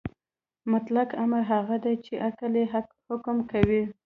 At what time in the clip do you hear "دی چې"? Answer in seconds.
1.83-2.13